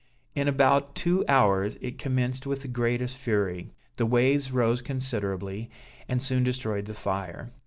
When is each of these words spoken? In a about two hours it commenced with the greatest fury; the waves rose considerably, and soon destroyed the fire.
In 0.33 0.47
a 0.47 0.49
about 0.49 0.95
two 0.95 1.23
hours 1.27 1.77
it 1.79 1.99
commenced 1.99 2.47
with 2.47 2.63
the 2.63 2.67
greatest 2.67 3.17
fury; 3.17 3.69
the 3.97 4.05
waves 4.07 4.51
rose 4.51 4.81
considerably, 4.81 5.69
and 6.09 6.19
soon 6.19 6.43
destroyed 6.43 6.85
the 6.85 6.95
fire. 6.95 7.51